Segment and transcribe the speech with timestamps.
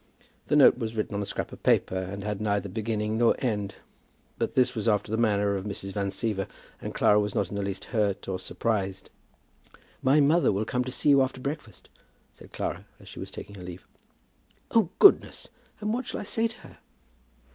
[0.47, 3.75] The note was written on a scrap of paper, and had neither beginning nor end;
[4.39, 5.93] but this was after the manner of Mrs.
[5.93, 6.47] Van Siever,
[6.81, 9.11] and Clara was not in the least hurt or surprised.
[10.01, 11.87] "My mother will come to see you after breakfast,"
[12.33, 13.85] said Clara, as she was taking her leave.
[14.71, 15.49] "Oh, goodness!
[15.79, 16.77] And what shall I say to her?"